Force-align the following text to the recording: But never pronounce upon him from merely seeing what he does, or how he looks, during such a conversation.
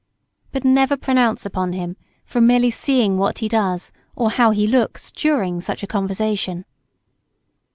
But 0.51 0.65
never 0.65 0.97
pronounce 0.97 1.45
upon 1.45 1.73
him 1.73 1.95
from 2.25 2.47
merely 2.47 2.71
seeing 2.71 3.19
what 3.19 3.37
he 3.37 3.47
does, 3.47 3.91
or 4.15 4.31
how 4.31 4.49
he 4.49 4.65
looks, 4.65 5.11
during 5.11 5.61
such 5.61 5.83
a 5.83 5.85
conversation. 5.85 6.65